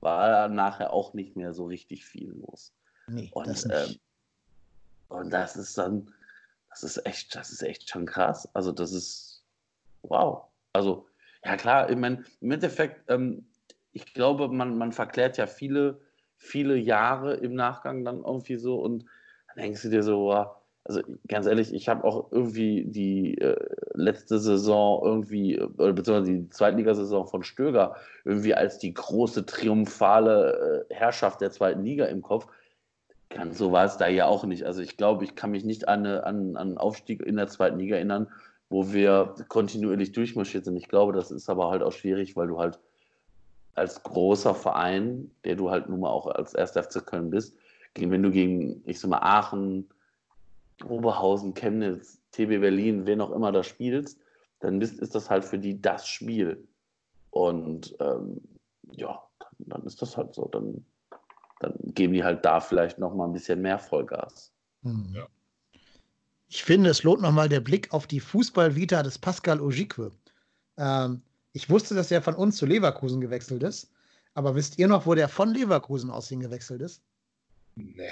[0.00, 2.74] War nachher auch nicht mehr so richtig viel los.
[3.06, 3.96] Nee, und, das ähm,
[5.08, 6.12] und das ist dann,
[6.70, 8.48] das ist echt, das ist echt schon krass.
[8.52, 9.44] Also das ist
[10.02, 10.44] wow.
[10.72, 11.06] Also
[11.44, 13.46] ja klar, ich meine, im Endeffekt, ähm,
[13.92, 16.00] ich glaube, man, man verklärt ja viele,
[16.36, 19.04] viele Jahre im Nachgang dann irgendwie so und
[19.48, 23.56] dann denkst du dir so, wow, also ganz ehrlich, ich habe auch irgendwie die äh,
[23.94, 30.94] letzte Saison irgendwie, äh, beziehungsweise die Zweitligasaison von Stöger irgendwie als die große triumphale äh,
[30.94, 32.48] Herrschaft der zweiten Liga im Kopf.
[33.28, 34.64] Ganz so war es da ja auch nicht.
[34.64, 37.96] Also ich glaube, ich kann mich nicht an, an, an Aufstieg in der zweiten Liga
[37.96, 38.28] erinnern,
[38.68, 40.76] wo wir kontinuierlich durchmarschiert sind.
[40.76, 42.80] Ich glaube, das ist aber halt auch schwierig, weil du halt
[43.74, 46.72] als großer Verein, der du halt nun mal auch als 1.
[46.72, 47.56] FC Köln bist,
[47.96, 49.88] wenn du gegen, ich sag mal, Aachen,
[50.84, 54.18] Oberhausen, Chemnitz, TB Berlin, wen auch immer da spielst,
[54.60, 56.66] dann ist, ist das halt für die das Spiel.
[57.30, 58.40] Und ähm,
[58.92, 59.22] ja,
[59.58, 60.46] dann ist das halt so.
[60.48, 60.84] Dann,
[61.60, 64.52] dann geben die halt da vielleicht noch mal ein bisschen mehr Vollgas.
[64.82, 65.12] Hm.
[65.14, 65.26] Ja.
[66.48, 70.10] Ich finde, es lohnt nochmal der Blick auf die Fußballvita des Pascal Ogique.
[70.76, 73.90] Ähm, ich wusste, dass er von uns zu Leverkusen gewechselt ist.
[74.34, 77.02] Aber wisst ihr noch, wo der von Leverkusen aus hingewechselt ist?
[77.74, 78.10] Nee.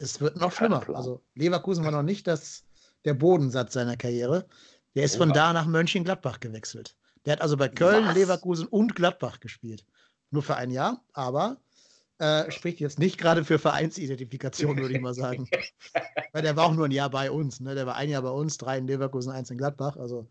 [0.00, 0.82] Es wird noch schlimmer.
[0.94, 2.64] Also Leverkusen war noch nicht das,
[3.04, 4.46] der Bodensatz seiner Karriere.
[4.94, 6.96] Der ist von da nach Mönchengladbach gewechselt.
[7.24, 8.14] Der hat also bei Köln, Was?
[8.14, 9.84] Leverkusen und Gladbach gespielt.
[10.30, 11.58] Nur für ein Jahr, aber
[12.18, 15.48] äh, spricht jetzt nicht gerade für Vereinsidentifikation, würde ich mal sagen.
[16.32, 17.60] Weil der war auch nur ein Jahr bei uns.
[17.60, 17.74] Ne?
[17.74, 19.96] Der war ein Jahr bei uns, drei in Leverkusen, eins in Gladbach.
[19.96, 20.28] Also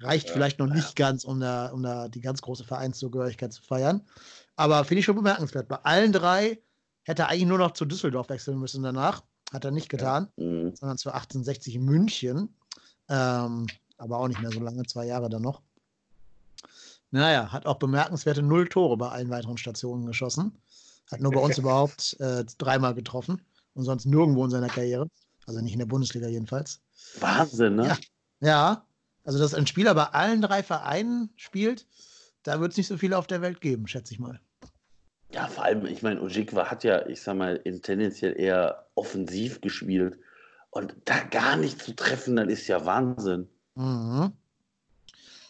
[0.00, 3.62] reicht ja, vielleicht noch nicht ganz, um da, um da die ganz große Vereinszugehörigkeit zu
[3.62, 4.02] feiern.
[4.56, 5.68] Aber finde ich schon bemerkenswert.
[5.68, 6.60] Bei allen drei
[7.08, 9.22] Hätte eigentlich nur noch zu Düsseldorf wechseln müssen danach.
[9.50, 10.44] Hat er nicht getan, ja.
[10.44, 10.76] mhm.
[10.76, 12.54] sondern zu 1860 in München.
[13.08, 13.66] Ähm,
[13.96, 15.62] aber auch nicht mehr so lange, zwei Jahre dann noch.
[17.10, 20.52] Naja, hat auch bemerkenswerte null Tore bei allen weiteren Stationen geschossen.
[21.10, 23.40] Hat nur bei uns überhaupt äh, dreimal getroffen
[23.72, 25.08] und sonst nirgendwo in seiner Karriere.
[25.46, 26.82] Also nicht in der Bundesliga jedenfalls.
[27.20, 27.86] Wahnsinn, ne?
[27.86, 27.96] Ja,
[28.46, 28.86] ja.
[29.24, 31.86] also dass ein Spieler bei allen drei Vereinen spielt,
[32.42, 34.38] da wird es nicht so viele auf der Welt geben, schätze ich mal.
[35.30, 39.60] Ja, vor allem, ich meine, Ojigwa hat ja, ich sag mal, in tendenziell eher offensiv
[39.60, 40.18] gespielt.
[40.70, 43.48] Und da gar nicht zu treffen, dann ist ja Wahnsinn.
[43.74, 44.32] Mhm.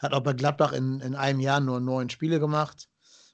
[0.01, 2.89] Hat auch bei Gladbach in, in einem Jahr nur neun Spiele gemacht.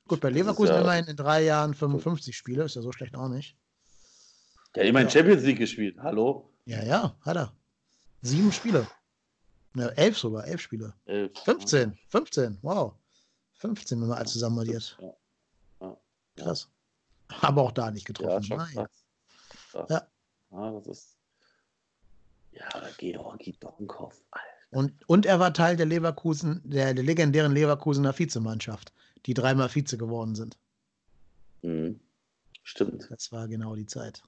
[0.06, 3.28] Gut, bei Leverkusen ja, immerhin in drei Jahren 55 Spiele, ist ja so schlecht auch
[3.28, 3.56] nicht.
[4.74, 5.12] Der hat immerhin ja.
[5.12, 6.50] Champions League gespielt, hallo?
[6.66, 7.52] Ja, ja, hat er.
[8.20, 8.86] Sieben Spiele.
[9.74, 10.94] Ne, elf sogar, elf Spiele.
[11.06, 11.32] Elf.
[11.44, 12.94] 15, 15, wow.
[13.54, 14.96] 15, wenn man alles zusammen addiert.
[15.00, 15.14] Ja.
[16.36, 16.68] Krass.
[17.40, 18.44] Aber auch da nicht getroffen.
[18.44, 19.04] Ja, krass.
[19.88, 20.08] Ja.
[20.50, 21.16] ja das ist.
[22.52, 22.68] Ja,
[22.98, 24.54] Georgi Donkov, Alter.
[24.70, 28.92] Und, und er war Teil der Leverkusen, der, der legendären Leverkusener Vizemannschaft,
[29.26, 30.56] die dreimal Vize geworden sind.
[31.62, 32.00] Mhm.
[32.64, 33.08] Stimmt.
[33.10, 34.22] Das war genau die Zeit.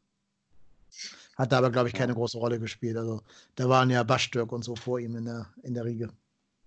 [1.37, 2.97] Hat da aber, glaube ich, keine große Rolle gespielt.
[2.97, 3.23] Also
[3.57, 6.11] da waren ja Baschstürk und so vor ihm in der, in der Riege.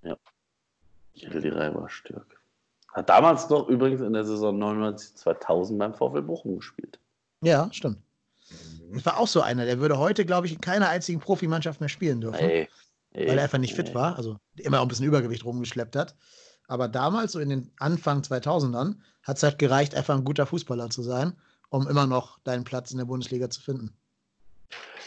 [0.04, 0.18] Ja.
[1.14, 2.39] Jeldirei Baschstürk.
[3.00, 7.00] Hat damals noch übrigens in der Saison 99 2000 beim VfL Bochum gespielt.
[7.40, 8.00] Ja, stimmt.
[8.92, 11.88] Das war auch so einer, der würde heute, glaube ich, in keiner einzigen Profimannschaft mehr
[11.88, 12.44] spielen dürfen.
[12.44, 12.68] Ey,
[13.14, 13.96] ey, weil er einfach nicht fit ey.
[13.96, 16.14] war, also immer auch ein bisschen Übergewicht rumgeschleppt hat.
[16.68, 20.90] Aber damals, so in den Anfang 2000ern, hat es halt gereicht, einfach ein guter Fußballer
[20.90, 21.32] zu sein,
[21.70, 23.94] um immer noch deinen Platz in der Bundesliga zu finden.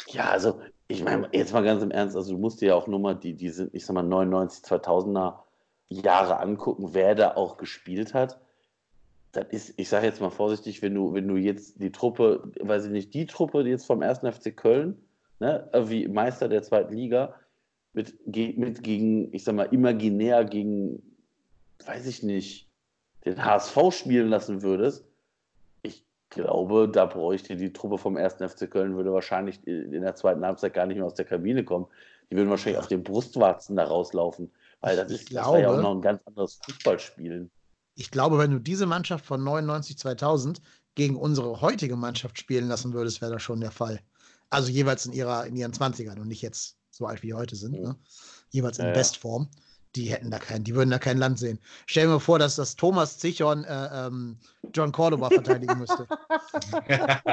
[0.08, 2.86] Ja, also ich meine, jetzt mal ganz im Ernst, also du musst dir ja auch
[2.86, 5.34] nur mal die, die sind, ich sag mal, 99, 2000er
[5.92, 8.38] Jahre angucken, wer da auch gespielt hat.
[9.32, 12.86] Das ist, ich sage jetzt mal vorsichtig, wenn du, wenn du jetzt die Truppe, weiß
[12.86, 14.18] ich nicht, die Truppe die jetzt vom 1.
[14.18, 14.98] FC Köln,
[15.40, 17.34] ne, wie Meister der zweiten Liga,
[17.94, 21.02] mit, mit gegen, ich sag mal, imaginär gegen,
[21.84, 22.68] weiß ich nicht,
[23.24, 25.06] den HSV spielen lassen würdest,
[25.82, 28.34] ich glaube, da bräuchte die Truppe vom 1.
[28.34, 31.86] FC Köln, würde wahrscheinlich in der zweiten Halbzeit gar nicht mehr aus der Kabine kommen.
[32.30, 34.50] Die würden wahrscheinlich auf den Brustwarzen da rauslaufen.
[34.82, 37.50] Weil das, ist, glaube, das ja auch noch ein ganz anderes Fußballspielen.
[37.94, 40.60] Ich glaube, wenn du diese Mannschaft von 99, 2000
[40.94, 44.00] gegen unsere heutige Mannschaft spielen lassen würdest, wäre das schon der Fall.
[44.50, 47.56] Also jeweils in, ihrer, in ihren 20ern und nicht jetzt so alt wie die heute
[47.56, 47.72] sind.
[47.72, 47.82] Mhm.
[47.82, 47.96] Ne?
[48.50, 49.48] Jeweils in ja, Bestform.
[49.94, 51.58] Die hätten da kein, die würden da kein Land sehen.
[51.84, 54.38] Stell dir mal vor, dass das Thomas Zichon äh, ähm,
[54.72, 56.08] John Cordoba verteidigen müsste.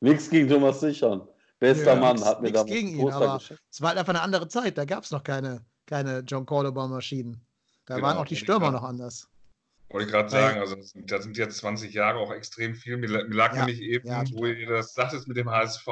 [0.00, 1.28] Nichts gegen Thomas Zichon.
[1.64, 4.48] Bester ja, Mann hat mir da gegen ihn, aber es war halt einfach eine andere
[4.48, 4.76] Zeit.
[4.76, 7.40] Da gab es noch keine, keine John Cordoba-Maschinen.
[7.86, 9.28] Da genau, waren auch die Stürmer noch anders.
[9.88, 12.98] Wollte ich gerade sagen, also da sind jetzt 20 Jahre auch extrem viel.
[12.98, 15.86] Mir, mir lag ja, nämlich eben, ja, wo ihr das sagtest mit dem HSV,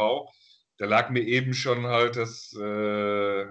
[0.76, 3.46] da lag mir eben schon halt das, äh,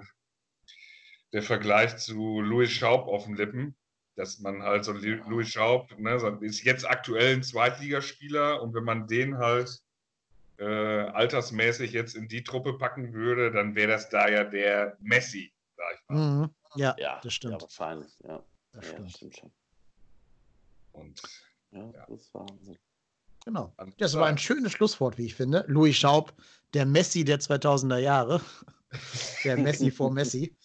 [1.33, 3.75] der Vergleich zu Louis Schaub auf den Lippen,
[4.15, 9.07] dass man halt so Louis Schaub, ne, ist jetzt aktuell ein Zweitligaspieler und wenn man
[9.07, 9.81] den halt
[10.61, 15.51] äh, altersmäßig jetzt in die Truppe packen würde, dann wäre das da ja der Messi,
[15.75, 16.15] sag ich mal.
[16.15, 16.49] Mhm.
[16.75, 17.55] Ja, ja, das stimmt.
[17.55, 18.43] Ja, wahrscheinlich, ja.
[18.73, 19.11] Das ja, stimmt.
[19.11, 19.51] stimmt schon.
[20.93, 21.21] Und
[21.71, 22.05] ja, ja.
[22.07, 22.77] das ist Wahnsinn.
[23.43, 23.73] Genau.
[23.97, 25.65] Das war ein schönes Schlusswort, wie ich finde.
[25.67, 26.31] Louis Schaub,
[26.75, 28.39] der Messi der 2000er Jahre.
[29.43, 30.55] der Messi vor Messi.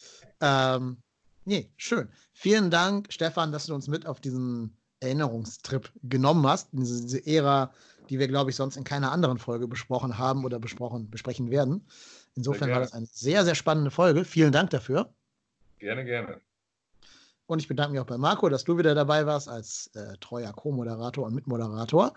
[0.40, 0.98] Ähm,
[1.46, 2.10] nee, schön.
[2.32, 7.72] Vielen Dank, Stefan, dass du uns mit auf diesen Erinnerungstrip genommen hast, diese Ära
[8.08, 11.86] die wir, glaube ich, sonst in keiner anderen Folge besprochen haben oder besprochen, besprechen werden.
[12.34, 14.24] Insofern war das eine sehr, sehr spannende Folge.
[14.24, 15.12] Vielen Dank dafür.
[15.78, 16.40] Gerne, gerne.
[17.46, 20.52] Und ich bedanke mich auch bei Marco, dass du wieder dabei warst als äh, treuer
[20.52, 22.12] Co-Moderator und Mitmoderator.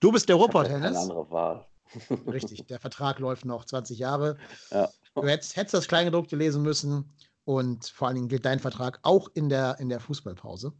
[0.00, 0.92] Du bist der Ruhrpott, Hennes.
[0.92, 1.66] Keine andere Wahl.
[2.26, 4.36] Richtig, der Vertrag läuft noch 20 Jahre.
[4.70, 4.88] Ja.
[5.14, 7.10] Du hättest, hättest das Kleingedruckte lesen müssen
[7.44, 10.72] und vor allen Dingen gilt dein Vertrag auch in der, in der Fußballpause.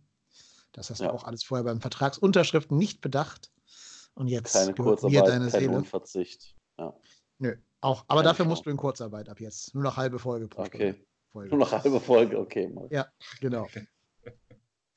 [0.72, 1.08] Das hast ja.
[1.08, 3.50] du auch alles vorher beim Vertragsunterschriften nicht bedacht.
[4.16, 5.76] Und jetzt keine Kurzarbeit, deine kein Seele.
[5.76, 6.56] Unverzicht.
[6.78, 6.94] Ja.
[7.38, 8.04] Nö, auch.
[8.08, 8.48] Aber Keine dafür Chance.
[8.48, 9.74] musst du in Kurzarbeit ab jetzt.
[9.74, 10.94] Nur noch halbe Folge pro okay.
[11.32, 11.50] Folge.
[11.50, 12.68] Nur noch halbe Folge, okay.
[12.68, 12.88] Mal.
[12.90, 13.06] Ja,
[13.40, 13.68] genau.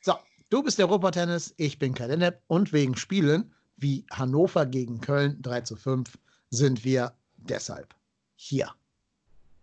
[0.01, 0.13] so,
[0.49, 5.61] du bist der Ruhrpott-Tennis, ich bin Kalenep und wegen Spielen wie Hannover gegen Köln 3
[5.61, 6.17] zu 5
[6.49, 7.93] sind wir deshalb
[8.35, 8.73] hier.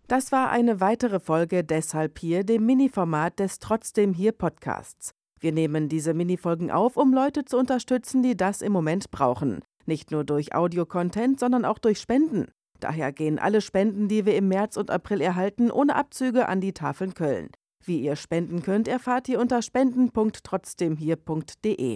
[0.07, 5.16] Das war eine weitere Folge Deshalb hier, dem Mini-Format des Trotzdem hier Podcasts.
[5.39, 9.59] Wir nehmen diese Minifolgen auf, um Leute zu unterstützen, die das im Moment brauchen.
[9.85, 12.47] Nicht nur durch Audio-Content, sondern auch durch Spenden.
[12.79, 16.73] Daher gehen alle Spenden, die wir im März und April erhalten, ohne Abzüge an die
[16.73, 17.49] Tafeln Köln.
[17.83, 21.95] Wie ihr spenden könnt, erfahrt ihr unter spenden.trotzdemhier.de.